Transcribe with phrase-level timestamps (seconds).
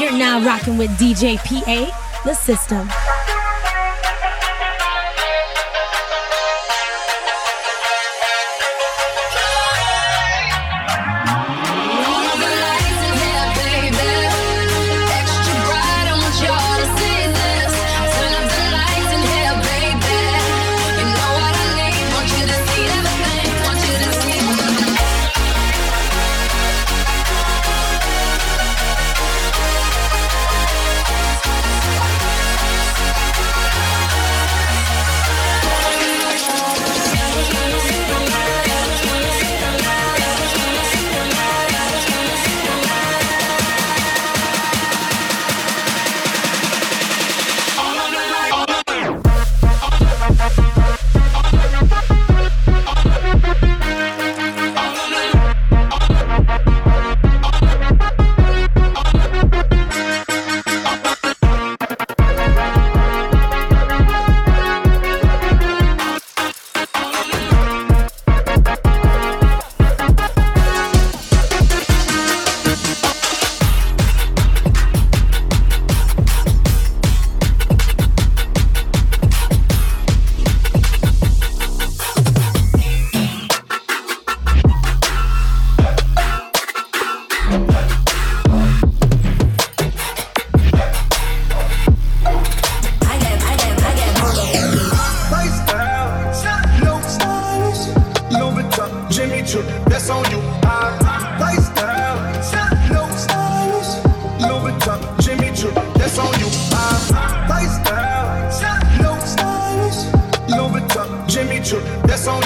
[0.00, 2.88] You're now rocking with DJ PA, the system.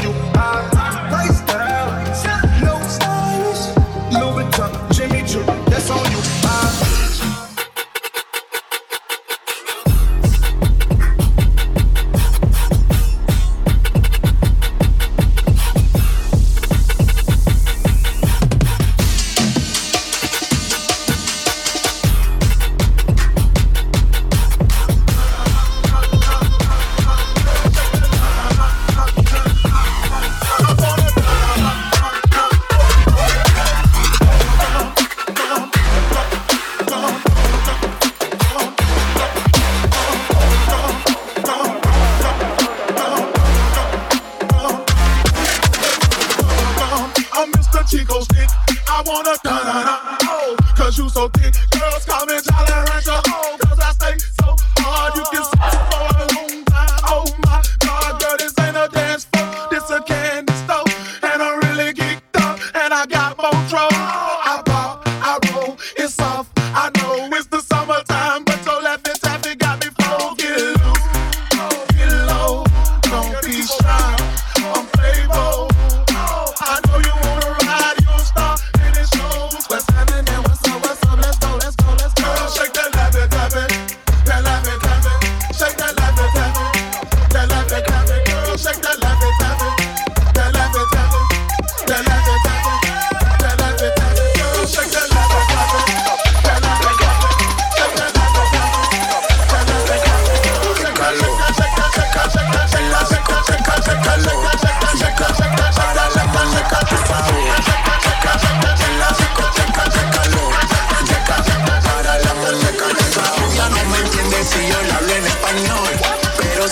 [0.03, 1.34] you are.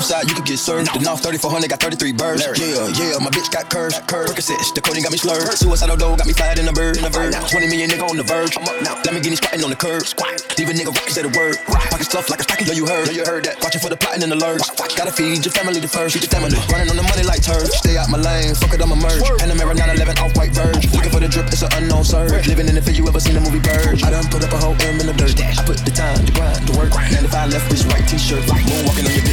[0.00, 0.12] Reverse.
[0.12, 0.94] Northside, you can get served.
[0.94, 2.40] The North 3400 got 33 birds.
[2.40, 4.00] Yeah, yeah, my bitch got curves.
[4.08, 4.32] Curve.
[4.32, 5.52] Percocets, the coding got me slurred.
[5.52, 6.96] Suicidal dough got me fired in a bird.
[6.96, 7.34] In a bird.
[7.34, 8.56] 20 million nigga on the verge.
[8.56, 8.96] I'm up now.
[9.04, 10.02] Let me get me squatting on the curb.
[10.06, 10.40] Squat.
[10.56, 11.56] Leave a nigga rock say the word.
[11.68, 13.08] Pocket stuff like a stocking, yo, you heard.
[13.08, 13.60] Yo, you heard that.
[13.60, 14.64] Watching for the plotting and the lurch.
[14.96, 16.16] Gotta feed your family the first.
[16.16, 16.56] Feed your family.
[16.72, 17.76] Running on the money like turds.
[17.76, 18.54] Stay out my lane.
[18.56, 19.20] Fuck it, I'm a merge.
[19.36, 20.88] Panamera 911 off white verge.
[20.96, 22.48] Looking for the drip, it's an unknown surge.
[22.48, 24.00] Living in it for you ever seen the movie Bird.
[24.00, 25.36] I done put up a whole M in the dirt.
[25.36, 26.96] I put the time, the grind, the work.
[26.96, 28.40] 95 left this white t-shirt.
[28.48, 29.26] Moonwalking on your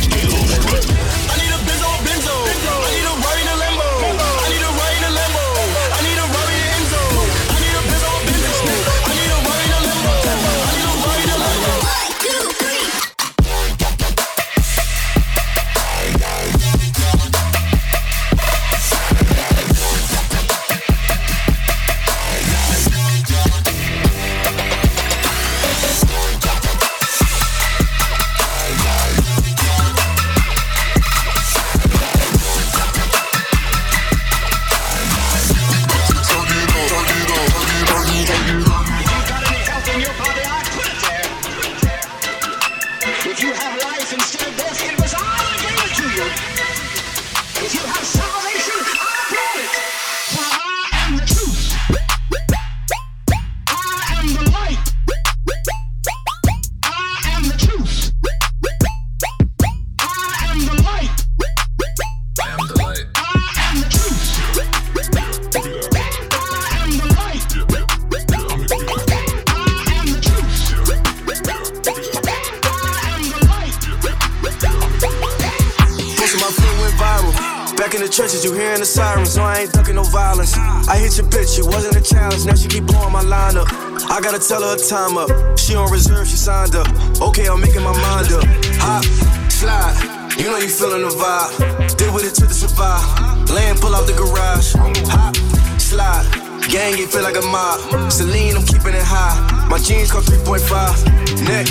[84.37, 85.57] gotta tell her time up.
[85.57, 86.87] She on reserve, she signed up.
[87.21, 88.43] Okay, I'm making my mind up.
[88.77, 89.03] Hop,
[89.49, 89.97] slide,
[90.37, 91.97] you know you feeling the vibe.
[91.97, 93.01] Deal with it till to survive.
[93.49, 94.73] Land, pull out the garage.
[95.09, 95.35] Hop,
[95.79, 96.25] slide.
[96.69, 98.11] Gang, it feel like a mob.
[98.11, 99.67] Celine, I'm keeping it high.
[99.69, 101.47] My jeans cost 3.5.
[101.47, 101.65] Neck,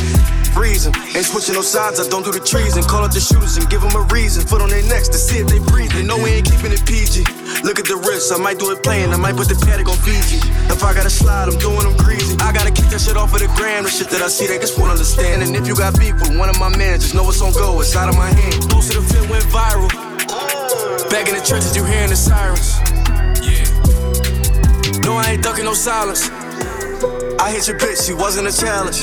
[0.57, 0.95] freezing.
[1.15, 2.77] Ain't switching no sides, I don't do the trees.
[2.77, 4.47] And call up the shooters and give them a reason.
[4.49, 5.93] Foot on their necks to see if they breathe.
[5.93, 7.29] They know we ain't keeping it PG.
[7.63, 9.13] Look at the wrist, I might do it playing.
[9.13, 10.41] I might put the paddock on Fiji.
[10.87, 12.39] I gotta slide, I'm doing them greasy.
[12.39, 13.83] I gotta keep that shit off of the gram.
[13.83, 15.43] The shit that I see, they just won't understand.
[15.43, 17.81] And if you got beef with one of my men, just know it's on go.
[17.81, 18.71] It's out of my hand.
[18.71, 19.91] Most of the fit went viral.
[21.11, 22.79] Back in the trenches, you hearing the sirens.
[25.03, 26.31] No, I ain't ducking no silence.
[27.43, 29.03] I hit your bitch, she wasn't a challenge.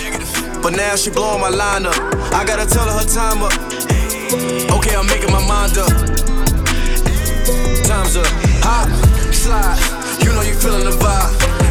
[0.63, 1.99] But now she blowing my line up.
[2.31, 3.51] I gotta tell her her time up.
[4.71, 5.91] Okay, I'm making my mind up.
[7.83, 8.31] Time's up.
[8.63, 8.87] Hop,
[9.35, 9.75] slide.
[10.23, 11.62] You know you feeling the vibe.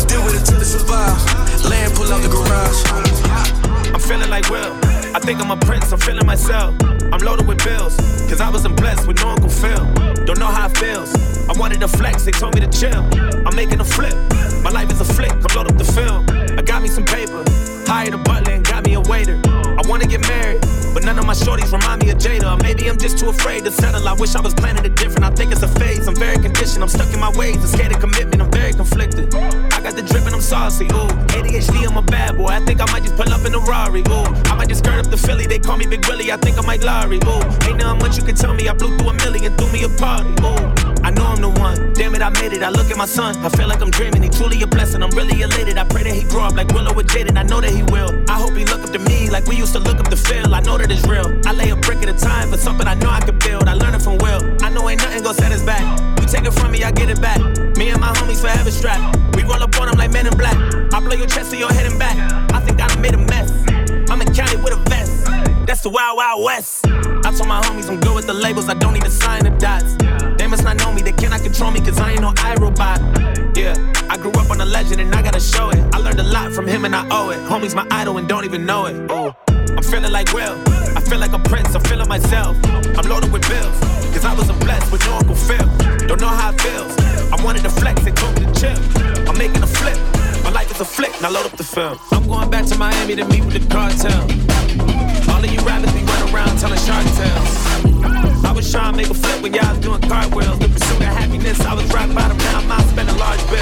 [0.45, 1.19] Till it survive.
[1.65, 2.81] Land, pull out the garage.
[3.95, 4.73] I'm feeling like Will.
[5.15, 6.75] I think I'm a prince, I'm feeling myself.
[7.13, 7.97] I'm loaded with bills,
[8.29, 9.85] cause I wasn't blessed with no Uncle Phil.
[10.25, 11.13] Don't know how it feels.
[11.49, 13.03] I wanted to flex, they told me to chill.
[13.47, 14.15] I'm making a flip.
[14.63, 16.25] My life is a flick, I'm load up the film.
[16.59, 17.45] I got me some paper,
[17.87, 19.41] hired a butler and got me a waiter.
[19.83, 20.61] I wanna get married,
[20.95, 22.61] but none of my shorties remind me of Jada.
[22.63, 24.07] Maybe I'm just too afraid to settle.
[24.07, 25.25] I wish I was planning it different.
[25.25, 26.07] I think it's a phase.
[26.07, 26.83] I'm very conditioned.
[26.85, 27.57] I'm stuck in my ways.
[27.57, 28.41] I'm scared of commitment.
[28.41, 29.35] I'm very conflicted.
[29.35, 30.85] I got the drip and I'm saucy.
[30.87, 32.47] Ooh, ADHD, I'm a bad boy.
[32.47, 34.03] I think I might just pull up in a Rari.
[34.03, 35.47] Ooh, I might just skirt up the Philly.
[35.47, 36.31] They call me Big Willie.
[36.31, 37.19] I think I might Larry.
[37.27, 38.69] Ooh, ain't nothing much you can tell me.
[38.69, 40.31] I blew through a million, threw me a party.
[40.47, 41.93] Ooh, I know I'm the one.
[41.95, 42.63] Damn it, I made it.
[42.63, 43.37] I look at my son.
[43.45, 44.23] I feel like I'm dreaming.
[44.23, 45.03] He truly a blessing.
[45.03, 45.77] I'm really elated.
[45.79, 47.37] I pray that he grow up like Willow with Jaden.
[47.37, 48.11] I know that he will.
[48.29, 50.55] I hope he look up to me like we used to look up to Phil.
[50.55, 51.27] I know that it's real.
[51.47, 53.69] I lay a brick at a time for something I know I could build.
[53.69, 54.43] I learned it from Will.
[54.63, 55.83] I know ain't nothing gonna set us back.
[56.21, 57.41] You take it from me, I get it back.
[57.77, 59.37] Me and my homies forever strapped.
[59.37, 60.57] We roll up on them like men in black.
[60.95, 62.17] I blow your chest to your head and back.
[62.53, 63.51] I think I made a mess.
[64.11, 65.27] I'm in county with a vest.
[65.67, 66.87] That's the wild, wild west.
[66.87, 68.69] I told my homies I'm good with the labels.
[68.69, 69.95] I don't need to sign the dots.
[70.53, 71.01] Must not know me.
[71.01, 73.57] They cannot control me cause I ain't no iRobot.
[73.57, 73.73] Yeah,
[74.11, 75.79] I grew up on a legend and I gotta show it.
[75.95, 77.39] I learned a lot from him and I owe it.
[77.49, 78.93] Homie's my idol and don't even know it.
[79.11, 79.33] Ooh.
[79.49, 80.55] I'm feeling like Will.
[80.95, 81.75] I feel like a prince.
[81.75, 82.59] I'm feeling myself.
[82.67, 83.81] I'm loaded with bills.
[84.13, 85.67] Cause I wasn't blessed with no Uncle Phil.
[86.07, 86.99] Don't know how it feels.
[87.33, 88.05] I wanted to flex.
[88.05, 89.27] Told me to chill.
[89.27, 89.97] I'm making a flip.
[90.45, 91.13] My life is a flick.
[91.23, 91.99] Now load up the film.
[92.11, 94.52] I'm going back to Miami to meet with the cartel.
[98.73, 100.59] Sean make a flip when y'all doing cartwheels.
[100.59, 103.61] The pursuit of happiness, I was dropped by the now I spend a large bill.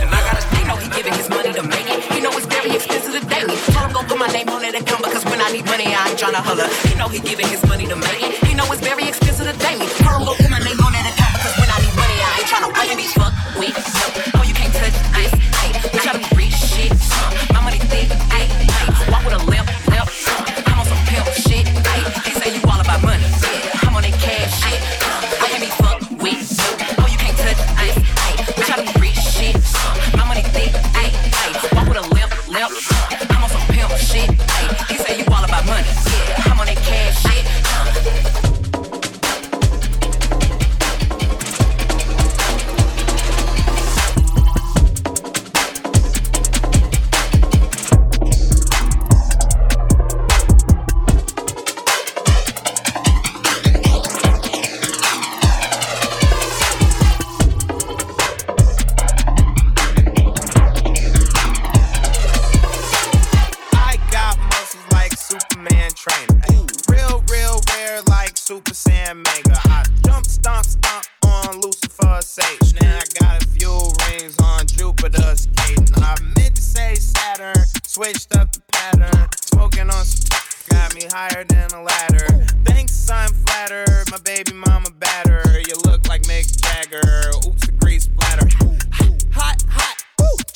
[0.00, 2.00] And I gotta stay, know he giving his money to make it.
[2.16, 3.56] You know it's very expensive to daily.
[3.76, 5.92] Tell him go put my name on it and come because when I need money,
[5.92, 6.64] I ain't trying to holler.
[6.88, 8.40] You know he giving his money to make it.
[8.48, 9.84] You know it's very expensive to daily.
[10.00, 10.47] Tell him go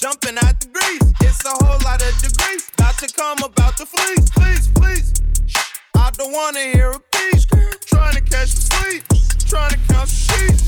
[0.02, 1.12] jumping out the grease.
[1.20, 4.30] It's a whole lot of degrees, about to come about the fleece.
[4.30, 5.12] Please, please,
[5.46, 5.78] Shh.
[5.94, 7.46] I don't wanna hear a beat.
[7.86, 9.04] Trying to catch some sleep,
[9.48, 10.66] trying to count some sheets.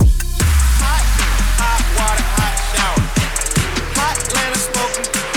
[0.78, 1.04] Hot,
[1.58, 3.02] hot water, hot shower.
[3.98, 5.33] Hot Atlanta smoking.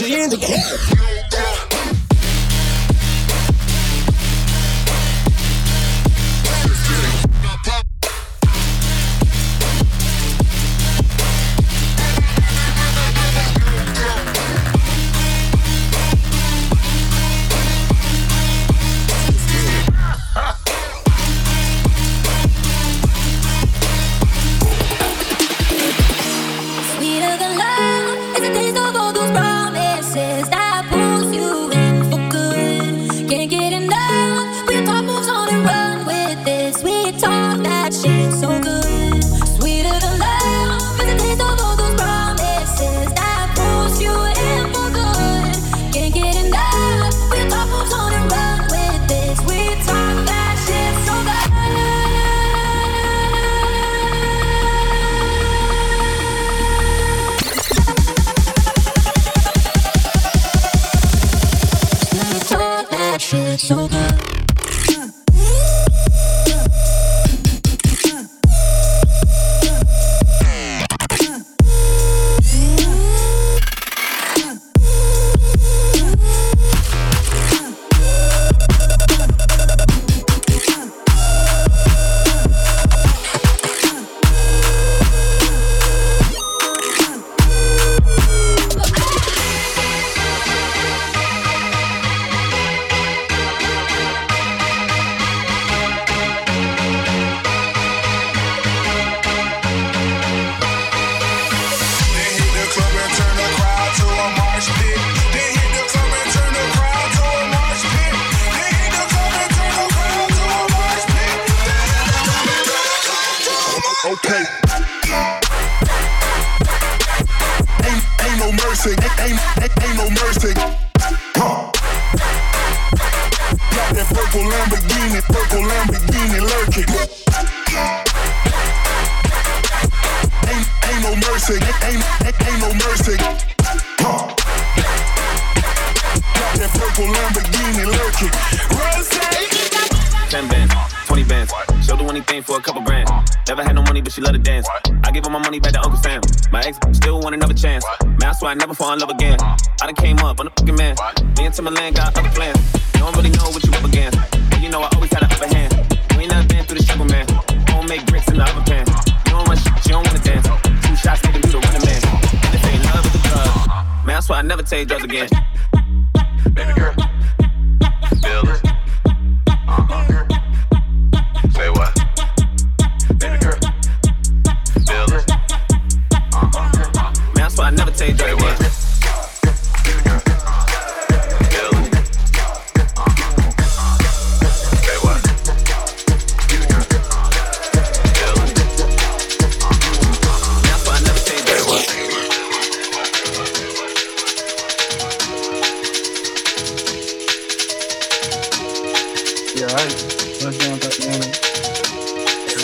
[0.00, 0.99] she in the game.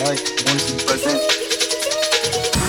[0.07, 1.19] like see you bust down,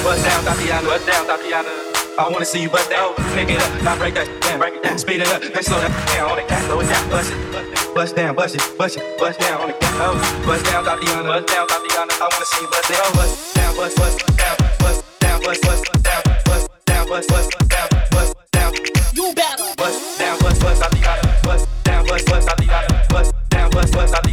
[0.03, 0.89] Bust down, Tatiana.
[0.89, 1.71] Bust down, Tatiana.
[2.19, 3.15] I wanna see you bust down.
[3.35, 4.59] Pick it up, not break that down.
[4.59, 5.43] Break it down, speed it up.
[5.43, 7.09] Then slow that down on the gas, slow it down.
[7.11, 9.95] Bust it, bust down, bust it, bust it, bust down on the gas.
[10.03, 11.29] Oh, bust down, Tatiana.
[11.29, 12.13] Bust down, Tatiana.
[12.19, 13.13] I wanna see you bust down.
[13.15, 17.89] Bust down, bust, bust down, bust down, bust, bust down, bust down, bust, bust down,
[18.11, 18.71] bust down.
[19.15, 21.23] You better bust down, bust, bust Tatiana.
[21.47, 23.07] Bust down, bust, bust Tatiana.
[23.11, 24.28] Bust down, bust, bust Tatiana.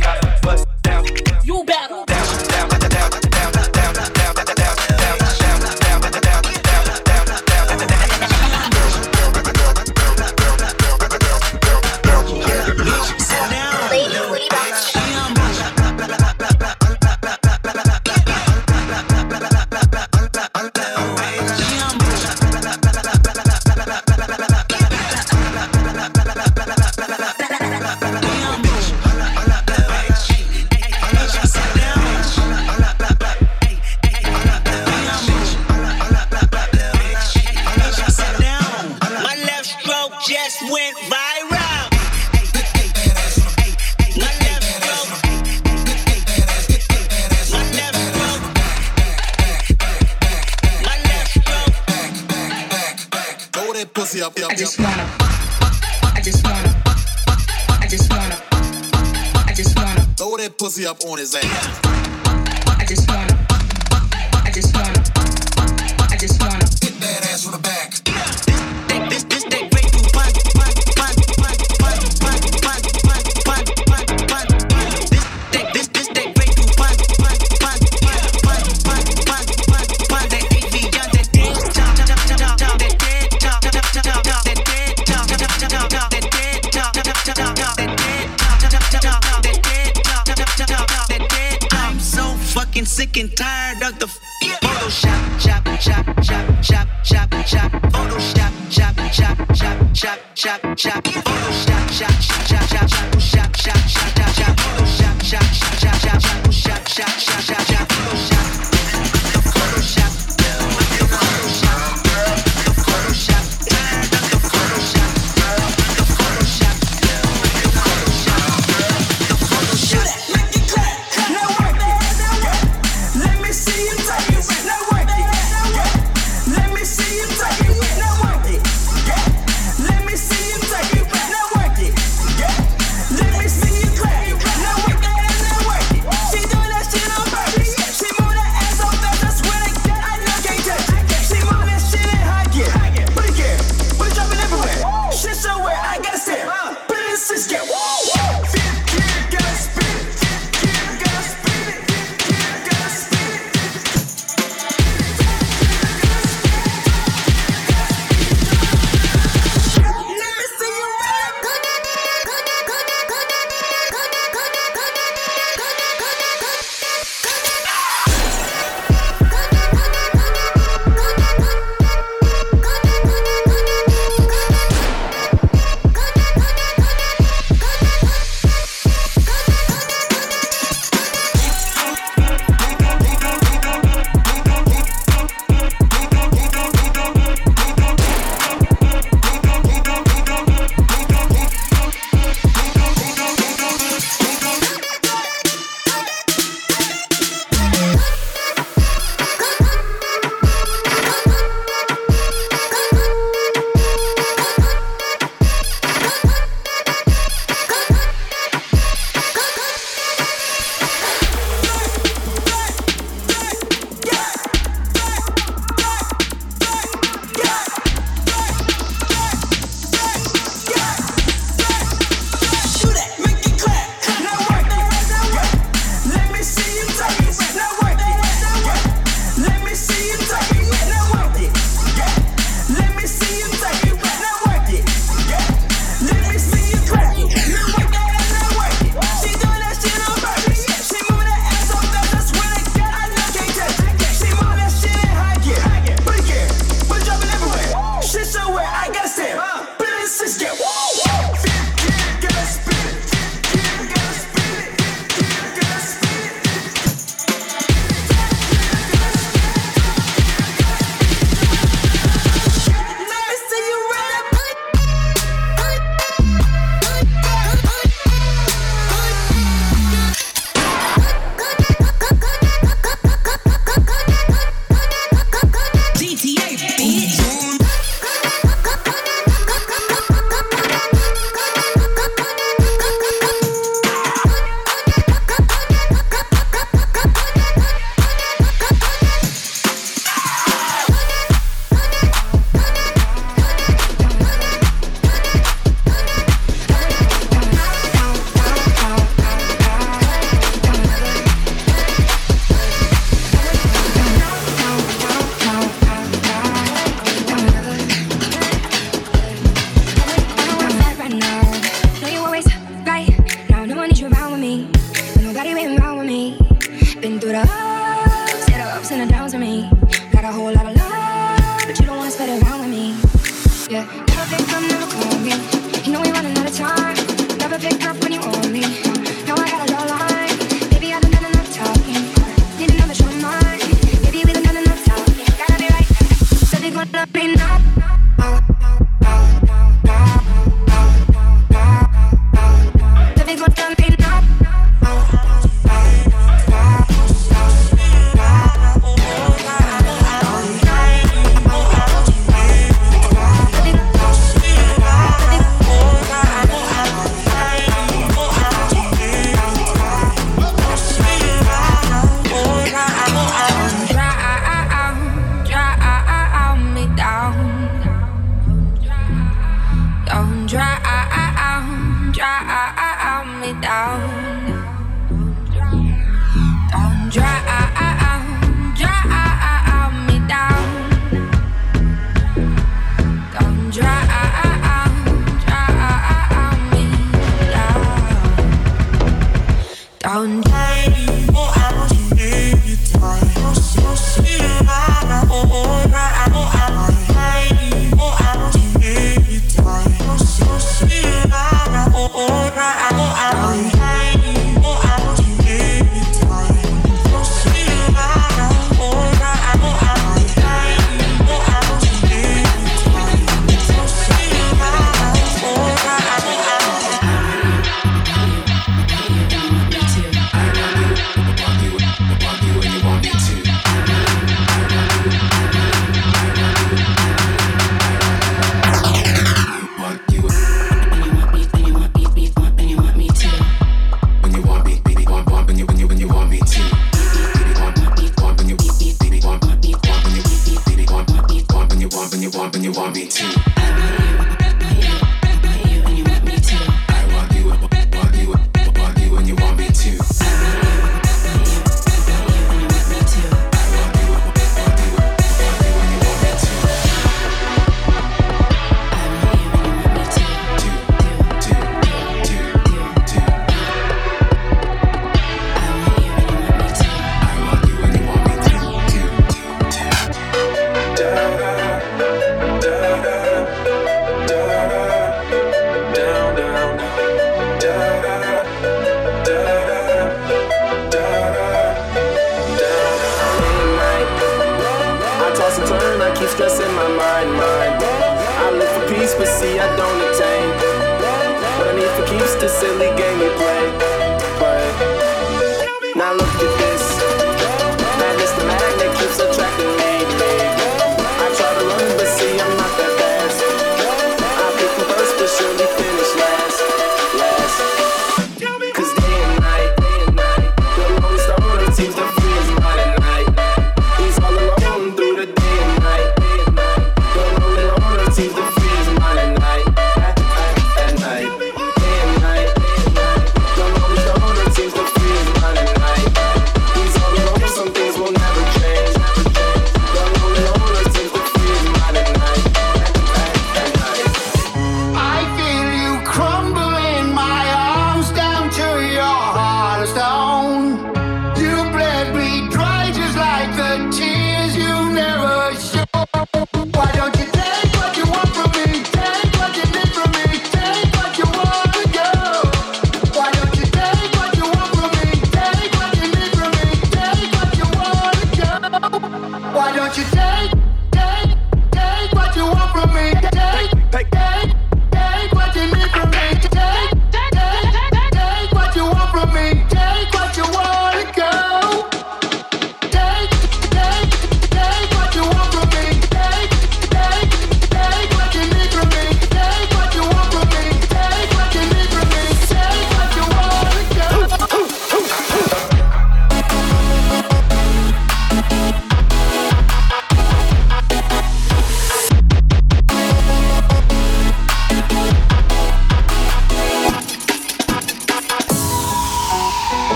[93.16, 94.15] sick and tired of the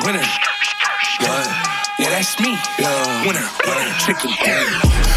[0.00, 0.24] winner.
[1.20, 1.44] Yeah,
[2.00, 2.56] yeah, that's me.
[2.80, 4.32] Yeah, winner, winner, chicken.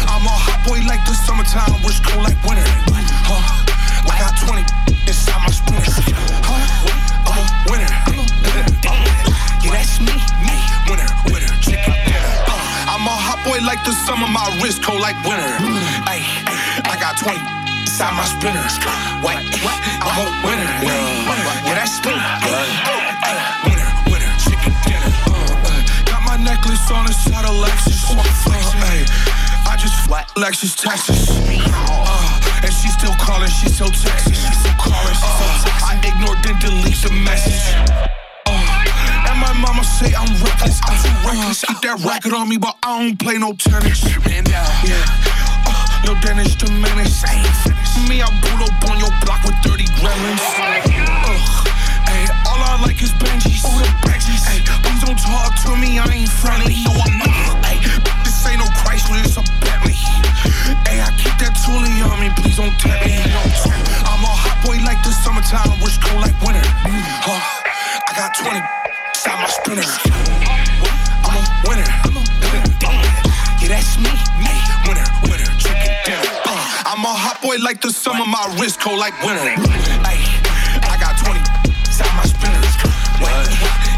[0.04, 2.66] I'm a hot boy like the summertime, wrist cold like winter.
[3.24, 3.40] Huh?
[4.04, 4.60] I got 20
[5.08, 5.88] inside my sprinter.
[6.44, 6.60] Huh?
[7.24, 7.88] I'm a winner.
[9.64, 10.12] Yeah, that's me,
[10.44, 10.56] me,
[10.92, 11.96] winner, winner, chicken.
[12.46, 15.56] Uh, I'm a hot boy like the summer, my wrist cold like winter.
[16.04, 16.20] Ay,
[16.84, 17.40] I got 20
[17.88, 18.62] inside my sprinter.
[19.24, 19.40] What?
[20.04, 20.68] I'm a winner.
[20.84, 22.85] Yeah, that's me.
[26.90, 28.04] My on the side of Lexus.
[28.10, 28.22] Uh,
[28.86, 29.06] ay,
[29.66, 31.30] I just flat Lexus, Texas.
[31.30, 34.36] Uh, and she still calling, she so Texas.
[34.38, 35.82] She still calling, she so Texas.
[35.82, 37.74] I ignored then delete the message.
[38.46, 40.80] Uh, and my mama say I'm reckless.
[40.84, 41.64] I'm too reckless.
[41.64, 44.00] Keep that racket on me, but I don't play no tennis.
[44.02, 44.70] Down.
[44.86, 45.02] Yeah.
[45.66, 47.22] Uh, yo, Dennis the menace.
[48.08, 50.44] Me, I pull up on your block with 30 gremlins.
[50.54, 51.25] Uh, ay,
[52.56, 53.64] all I like is Benjis.
[53.64, 56.84] Ay, please don't talk to me, I ain't friendly.
[56.84, 57.64] No, I'm not.
[57.64, 57.76] Ay,
[58.24, 59.96] this ain't no Chrysler, it's a Bentley.
[60.88, 63.20] Ay, I keep that toolie on me, please don't tempt me.
[64.08, 66.64] I'm a hot boy like the summertime, wrist cold like winter.
[66.64, 67.40] Huh,
[68.08, 69.88] I got 20 inside my sprinter.
[71.26, 71.88] I'm a winner.
[73.60, 74.54] Yeah, that's me, me,
[74.86, 76.30] winner, winner, chicken dinner.
[76.46, 79.42] Uh, I'm a hot boy like the summer, my wrist cold like winter.
[80.06, 80.22] Ay,
[83.20, 83.48] What?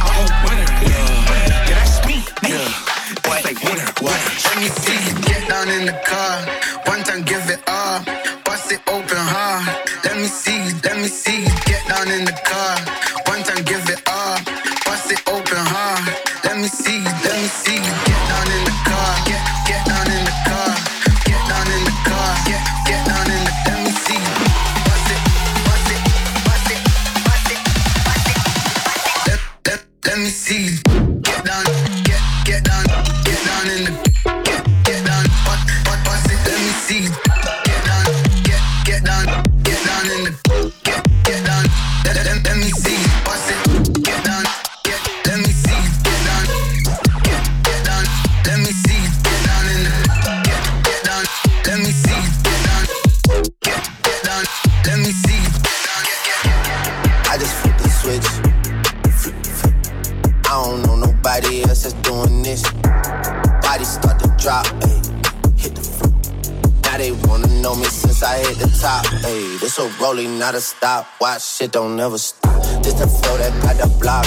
[0.01, 0.69] I'm a winner.
[0.87, 2.55] Yeah, that's me, me.
[3.27, 3.45] What?
[3.45, 4.31] Like winner, winner.
[4.45, 6.68] Let me see you get down in the car.
[70.49, 71.07] not a stop.
[71.21, 72.63] Watch shit don't never stop.
[72.83, 74.25] This the flow that got the block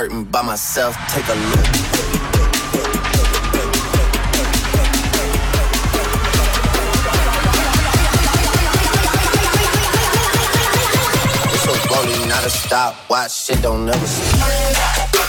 [0.00, 0.96] curtain by myself.
[1.08, 1.66] Take a look.
[11.54, 13.10] So Rolling, not a stop.
[13.10, 15.19] Watch shit don't ever stop.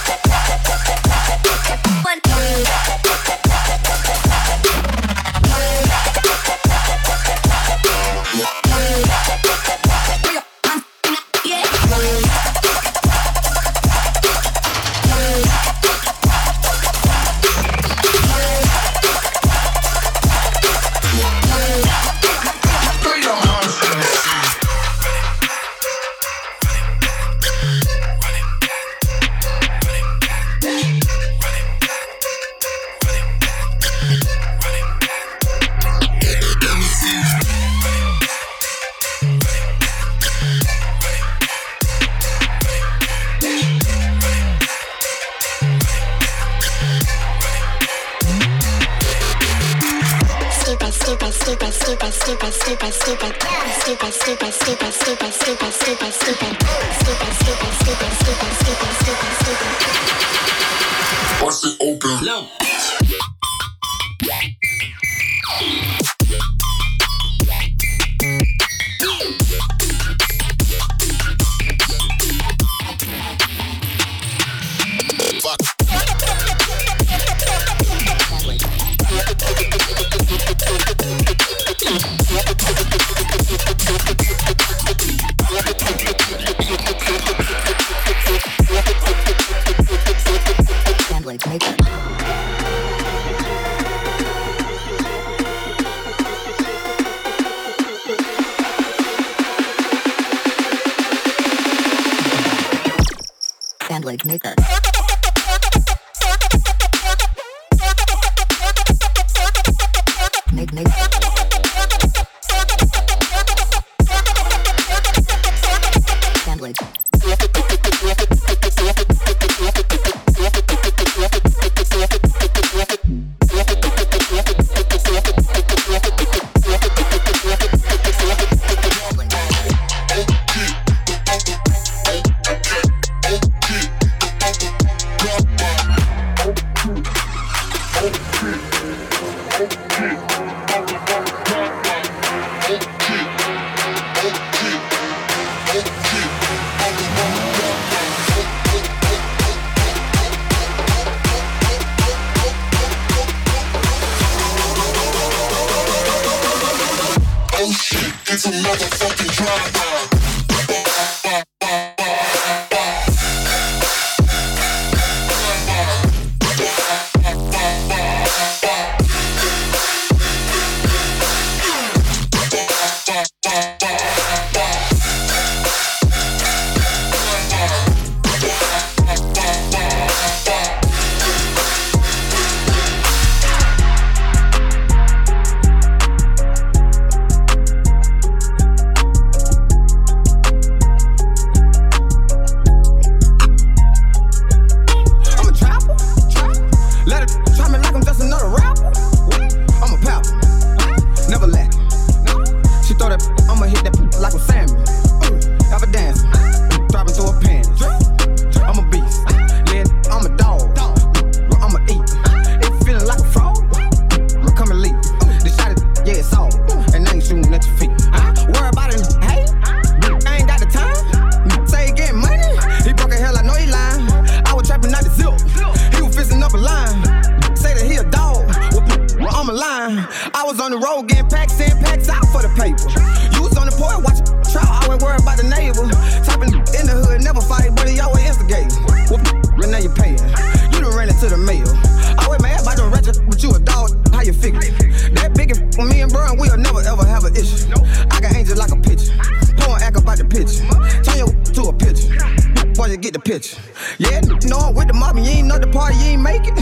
[253.32, 253.62] Picture.
[253.98, 254.20] Yeah,
[254.50, 256.61] know I'm with the mob, you ain't know the party, you ain't make it.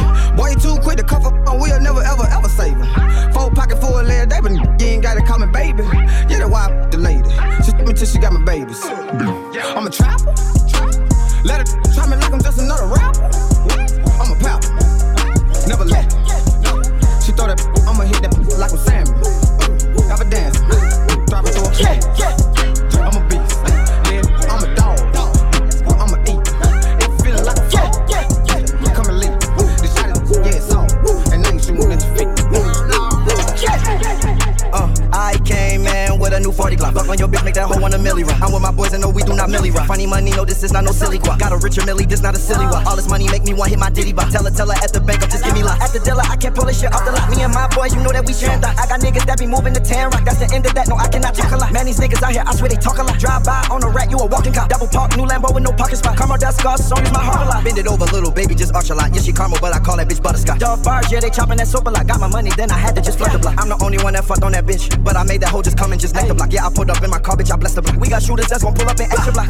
[40.59, 41.39] This is not no silly guap.
[41.39, 42.85] Got a richer milli, this not a silly walk.
[42.85, 44.33] All this money make me want hit my ditty box.
[44.35, 45.79] Tell her, tell her at the bank, I'm just give me lock.
[45.79, 47.31] At the dealer, I can't pull this shit off the lot.
[47.31, 48.75] Me and my boys, you know that we sharing that.
[48.75, 50.27] I got niggas that be moving to 10 rock.
[50.27, 51.71] That's the end of that, no, I cannot talk a lot.
[51.71, 53.15] Man, these niggas out here, I swear they talk a lot.
[53.15, 54.67] Drive by on a rat, you a walking cop.
[54.67, 56.19] Double park, new Lambo with no parking spot.
[56.19, 57.63] Karma, that's Gus, song is my heart a lot.
[57.63, 59.15] Bend it over, little baby, just arch a lot.
[59.15, 60.59] Yeah, she caramel, but I call that bitch butterscotch.
[60.59, 62.03] Dog bars, yeah, they chopping that soap a lot.
[62.03, 63.55] Got my money, then I had to just flood the block.
[63.55, 65.79] I'm the only one that fucked on that bitch, but I made that hoe just
[65.79, 66.51] come and just neck the block.
[66.51, 67.95] Yeah, I pulled up in my car, bitch, I blessed the block.
[67.95, 69.47] We got shooters that's gon' pull up in extra block.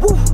[0.00, 0.29] Woo, woo.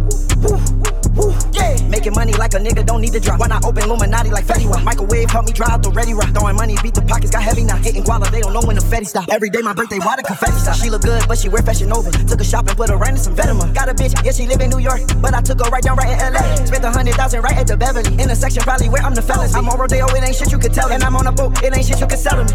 [2.06, 3.40] Making money like a nigga don't need to drop.
[3.40, 4.84] When I open Illuminati like Fetty Wap.
[4.84, 6.30] Microwave help me drive the ready rock.
[6.30, 7.74] Throwing money, beat the pockets, got heavy now.
[7.78, 9.28] Hitting guala, they don't know when the Fetty stop.
[9.28, 10.76] Every day my birthday, why the confetti stop?
[10.76, 12.12] She look good, but she wear fashion over.
[12.12, 13.72] Took a shop and put her right in some Venomous.
[13.74, 15.96] Got a bitch, yeah, she live in New York, but I took her right down
[15.96, 16.54] right in LA.
[16.64, 18.14] Spent a hundred thousand right at the Beverly.
[18.22, 19.56] In the section probably where I'm the fellas.
[19.56, 20.92] I'm on Rodeo, it ain't shit you could tell.
[20.92, 22.54] And I'm on a boat, it ain't shit you could sell to me.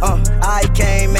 [0.00, 1.11] Uh, I came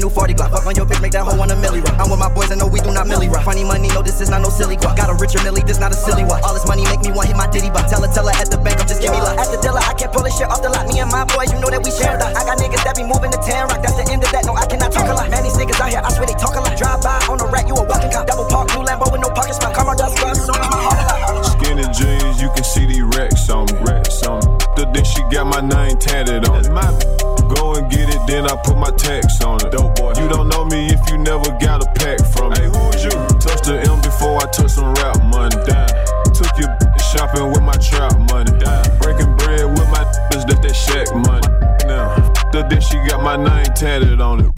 [0.00, 0.50] new 40 Glock.
[0.50, 1.94] Fuck on your bitch, make that hoe want a milli rock.
[2.00, 3.44] I'm with my boys I know we do not milli rock.
[3.44, 4.96] Funny money, no, this is not no silly guap.
[4.96, 6.42] Got a richer milli, this not a silly walk.
[6.42, 7.92] All this money make me want hit my ditty box.
[7.92, 9.36] Tell her, tell her at the bank, I'm just give me luck.
[9.36, 10.88] At the dealer, I can't pull this shit off the lot.
[10.88, 12.32] Me and my boys, you know that we share that.
[12.32, 13.84] I got niggas that be moving to 10 rock.
[13.84, 14.48] That's the end of that.
[14.48, 15.28] No, I cannot talk a lot.
[15.28, 16.74] Man, these niggas out here, I swear they talk a lot.
[16.80, 18.24] Drive by on a rat, you a walking cop.
[18.24, 19.76] Double park, new Lambo with no parking spot.
[19.76, 20.96] Car, my dust, gun, so my heart
[21.28, 21.60] a lot.
[21.60, 23.76] Skinny jeans, you can see these racks on me.
[23.84, 24.48] Racks on me.
[24.80, 27.39] The then she got my name tatted on it.
[27.56, 29.72] Go and get it, then I put my tax on it.
[29.72, 30.14] Dope boy.
[30.16, 32.60] You don't know me if you never got a pack from me.
[32.60, 33.16] Hey, who is you?
[33.42, 35.56] Touch the M before I touch some rap money.
[35.66, 35.88] Damn.
[36.32, 36.70] Took your
[37.10, 38.52] shopping with my trap money.
[38.58, 38.86] Damn.
[38.98, 40.04] Breaking bread with my
[40.50, 41.46] that that shack money.
[41.86, 42.14] Now,
[42.50, 44.54] the then she got my name tatted on it.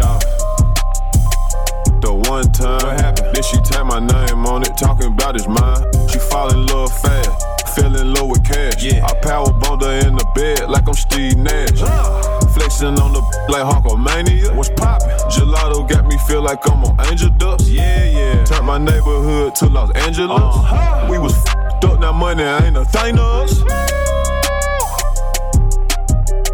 [2.01, 3.35] The one time, what happened?
[3.35, 5.85] Then she tapped my name on it, talking about his mind.
[6.11, 8.83] She fall in love fast, fell in love with cash.
[8.83, 9.07] Yeah.
[9.07, 12.32] I power bombed her in the bed like I'm Steve Nash.
[12.63, 13.19] Flexing on the
[13.51, 14.55] like Hulkamania.
[14.55, 15.09] What's poppin'?
[15.29, 17.67] Gelato got me feel like I'm on Angel Dust.
[17.67, 18.45] Yeah, yeah.
[18.45, 20.39] Turned my neighborhood to Los Angeles.
[20.39, 21.09] Uh-huh.
[21.11, 23.63] We was f***ed up, now money ain't a thing to us.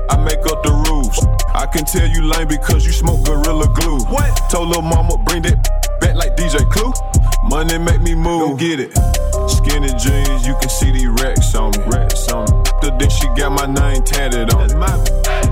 [0.09, 1.19] I make up the rules.
[1.53, 3.99] I can tell you lame because you smoke Gorilla Glue.
[4.09, 4.35] What?
[4.49, 5.61] Told lil' mama bring that
[6.01, 6.91] back like DJ Clue.
[7.51, 8.49] Money make me move.
[8.49, 9.28] Go get it.
[9.49, 11.85] Skinny jeans, you can see these racks on me.
[11.87, 12.63] Racks on me.
[12.83, 14.77] The then she got my name tatted on it.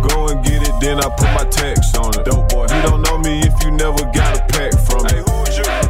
[0.09, 2.25] Go and get it, then I put my tax on it.
[2.25, 2.63] Dope boy.
[2.63, 5.11] You don't know me if you never got a pack from me.
[5.11, 5.86] Hey, who is you?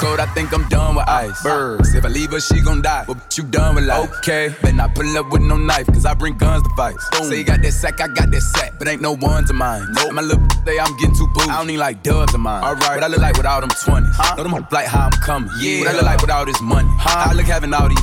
[0.00, 1.42] Cold, I think I'm done with ice.
[1.42, 3.04] Birds, if I leave her, she gon' die.
[3.06, 4.10] Well, bitch, you done with life.
[4.18, 6.96] Okay, better not pull up with no knife, cause I bring guns to fight.
[7.22, 9.86] Say you got that sack, I got that sack, but ain't no ones of mine.
[9.92, 10.12] Nope.
[10.12, 11.48] My little say I'm getting too booed.
[11.48, 12.64] I don't need like dubs of mine.
[12.64, 14.10] Alright, what I look like without them 20s.
[14.14, 14.36] Huh?
[14.36, 15.50] Know them like how I'm coming.
[15.60, 15.80] Yeah.
[15.80, 16.88] What I look like with all this money.
[16.92, 17.30] Huh?
[17.30, 17.98] I look having all these.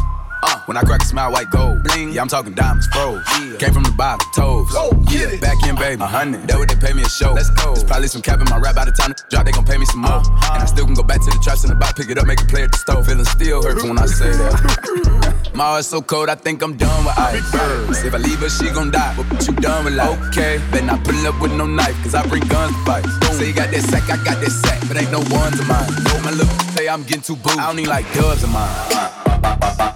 [0.67, 1.81] When I crack a smile, white gold.
[1.83, 2.11] Bling.
[2.11, 3.23] Yeah, I'm talking diamonds, froze.
[3.39, 3.55] Yeah.
[3.55, 4.67] Came from the bottom, toes.
[4.75, 6.01] Oh, yeah, back in, baby.
[6.01, 6.45] A hundred.
[6.45, 7.31] That what they pay me a show.
[7.31, 7.71] Let's go.
[7.71, 9.77] There's probably some cap in my rap by the time the drop, they gon' pay
[9.77, 10.19] me some more.
[10.19, 10.55] Uh-huh.
[10.55, 12.27] And I still can go back to the traps in the box, pick it up,
[12.27, 13.07] make a play at the stove.
[13.07, 15.51] Feeling still hurts when I say that.
[15.55, 17.47] my heart's so cold, I think I'm done with ice.
[17.49, 18.03] Birds.
[18.03, 19.15] If I leave her, she gon' die.
[19.15, 20.19] But you done with life.
[20.35, 23.07] Okay, better not pull up with no knife, cause I bring guns to fight.
[23.39, 25.87] Say you got that sack, I got that sack, but ain't no ones of mine.
[26.11, 27.55] No, my little say I'm getting too booed.
[27.55, 29.95] I don't need like dubs of mine.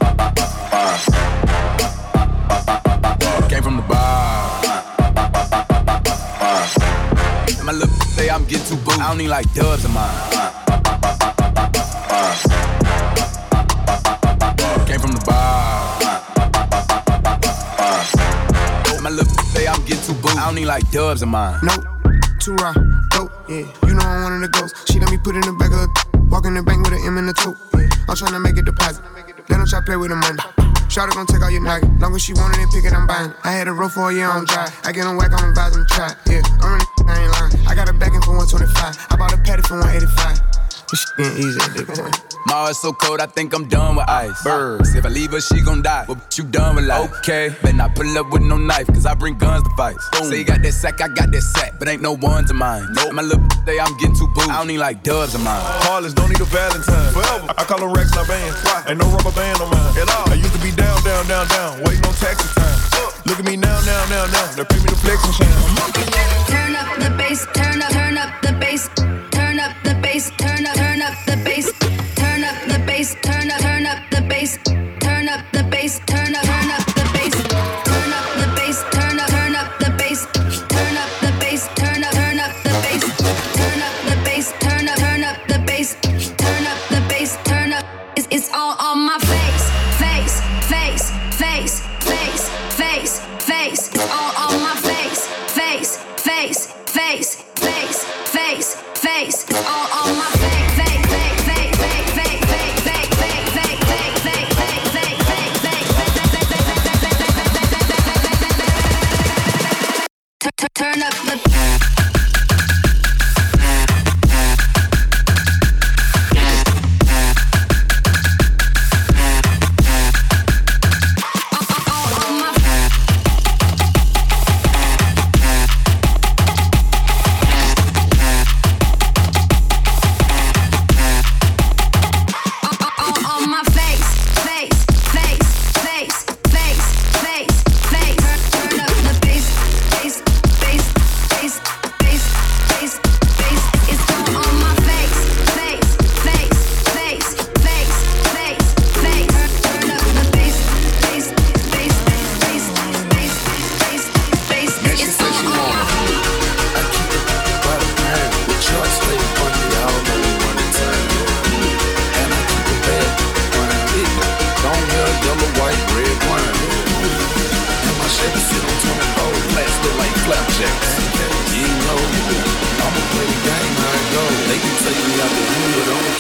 [7.64, 9.00] My little say I'm getting too booed.
[9.00, 10.10] I don't need like dubs of mine.
[14.88, 16.00] Came from the bar.
[19.02, 20.38] My little say I'm getting too booed.
[20.38, 21.60] I don't need like dubs of mine.
[21.64, 21.86] Nope,
[22.40, 22.74] too raw,
[23.12, 23.66] dope, yeah.
[23.86, 24.92] You know I'm one of the ghosts.
[24.92, 27.06] She let me put in the back of the walk in the bank with an
[27.06, 27.58] M in the tote.
[27.74, 27.88] Yeah.
[28.10, 29.04] I'm tryna make a deposit.
[29.50, 30.61] Let them try play with the money.
[30.92, 31.98] Shawty gon' take all your noggin.
[32.00, 33.32] Long as she want it, pick it, I'm buying.
[33.46, 34.68] I had a roll for a year on dry.
[34.84, 36.12] I get on whack, I'm advising try.
[36.28, 37.68] Yeah, I'm really, I ain't lying.
[37.68, 39.08] I got a backing for 125.
[39.10, 40.52] I bought a patty for 185.
[40.92, 42.12] This shit ain't easy at this point.
[42.46, 44.44] My heart's so cold, I think I'm done with ice.
[44.44, 46.04] Birds, if I leave her, she gon' die.
[46.10, 47.10] Well, bitch, you done with life.
[47.20, 49.96] Okay, better not pull up with no knife, cause I bring guns to fight.
[50.28, 52.86] Say you got that sack, I got that sack, but ain't no ones of mine.
[52.92, 53.14] Nope.
[53.14, 54.50] My little say I'm getting too booed.
[54.50, 55.62] I don't need like dubs of mine.
[55.88, 57.14] Heartless, don't need a Valentine.
[57.14, 57.54] Forever.
[57.58, 58.54] I call them Rex, not band.
[58.66, 58.84] Why?
[58.90, 59.71] Ain't no rubber band on
[61.28, 62.80] down, down, down, waiting on taxi time.
[63.26, 64.56] Look at me now, now, now, now.
[64.56, 65.81] They pay me the flex and shine.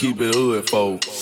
[0.01, 1.20] Keep it hood, folks.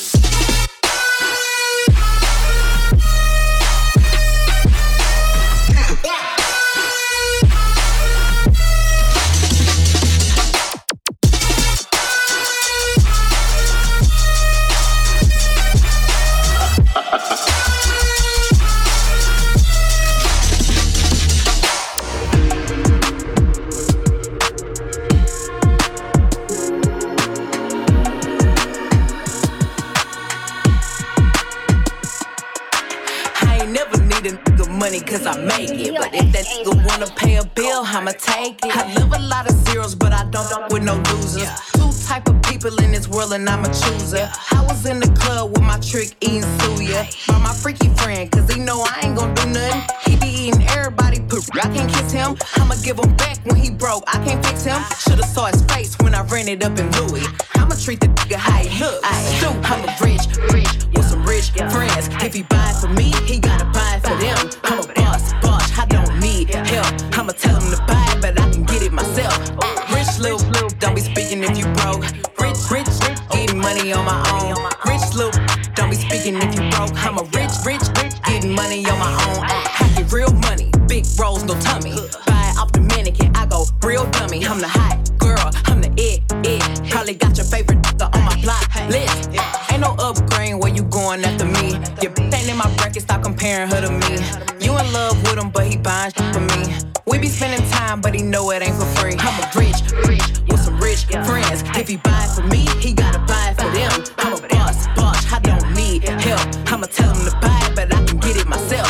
[106.80, 108.90] I'ma tell him to buy it, but I can get it myself.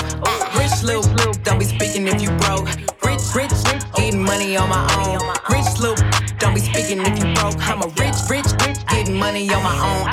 [0.56, 2.68] Rich little Luke, don't be speaking if you broke.
[3.04, 5.18] Rich, rich, rich, getting money on my own.
[5.50, 5.96] Rich little,
[6.38, 7.58] don't be speaking if you broke.
[7.68, 10.06] I'm a rich, rich, rich, getting money on my own.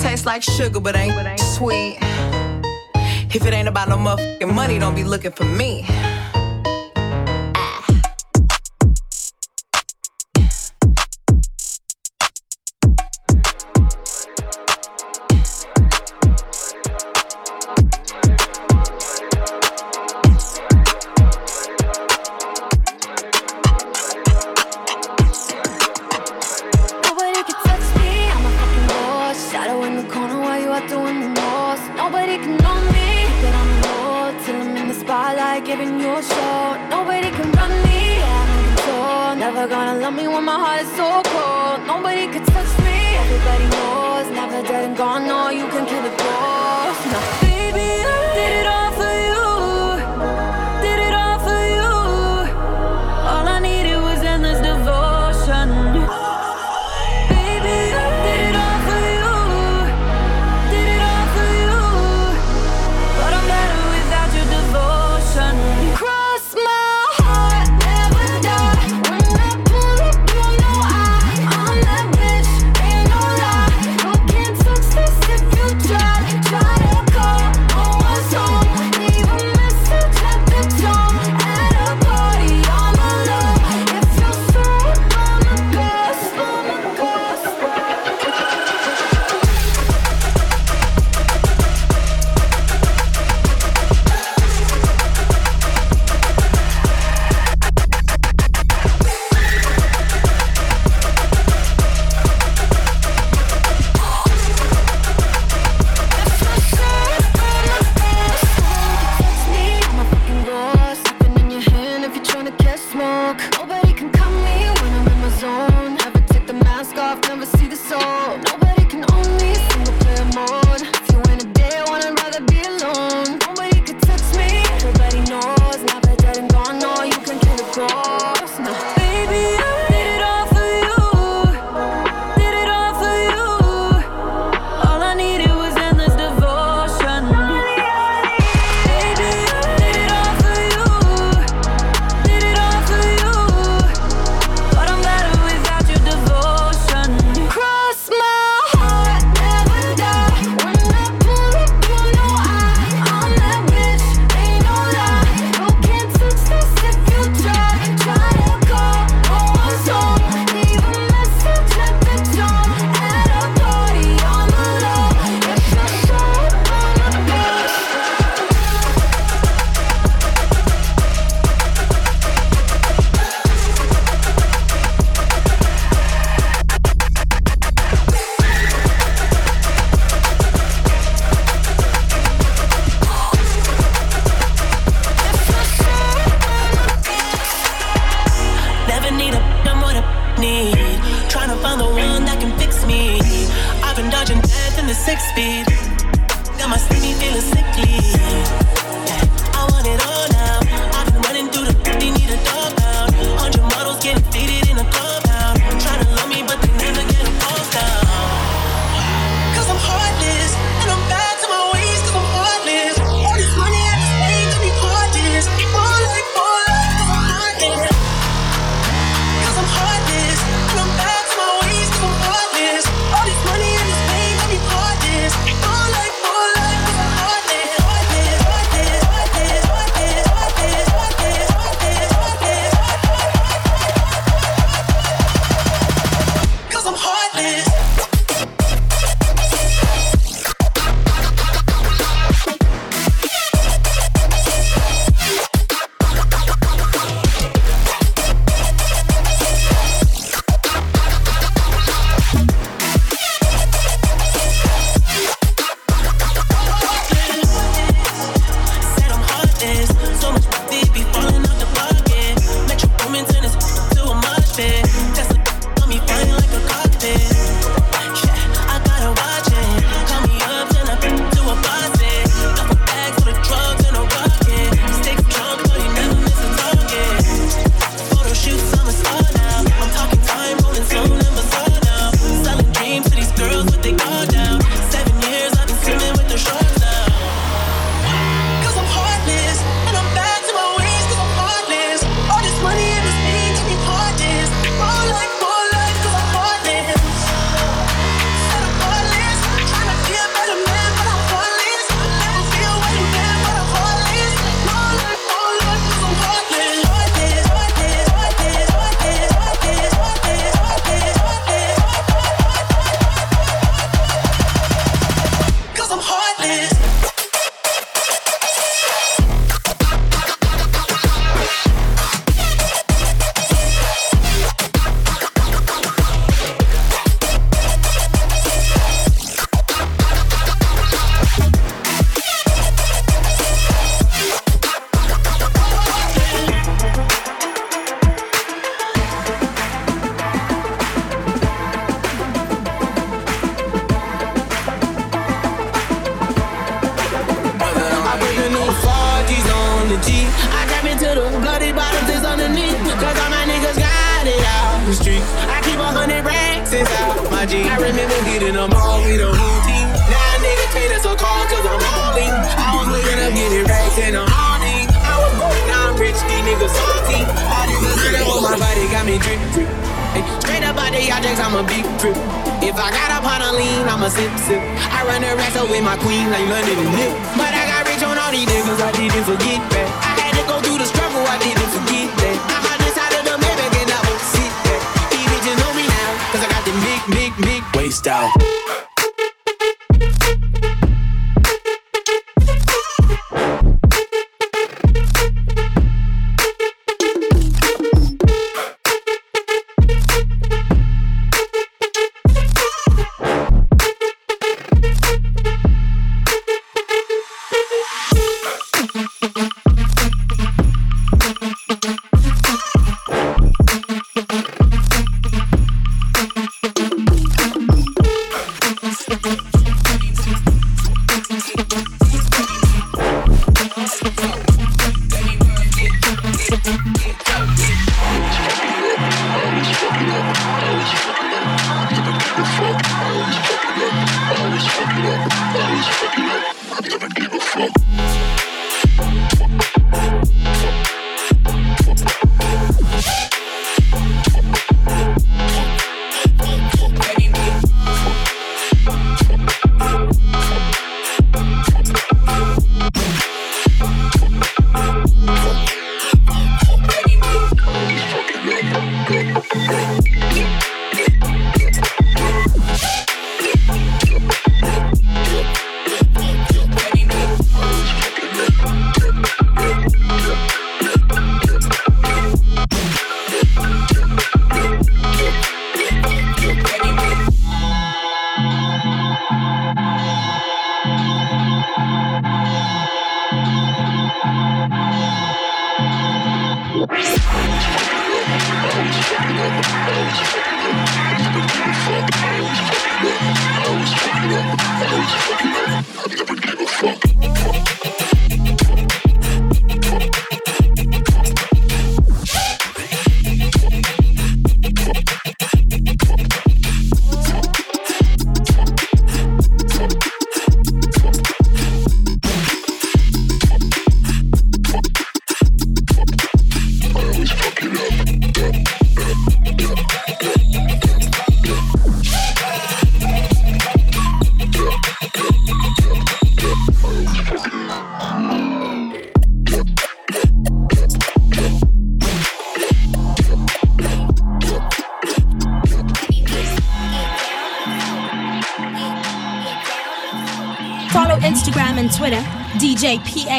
[0.00, 1.98] Tastes like sugar, but ain't sweet.
[3.34, 5.84] If it ain't about no motherfucking money, don't be looking for me.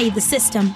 [0.10, 0.75] The System.